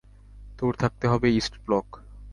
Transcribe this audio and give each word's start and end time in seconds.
তোর 0.59 0.73
থাকতে 0.75 1.05
হবে 1.07 1.27
ইস্ট 1.31 1.53
ব্লক। 1.65 1.87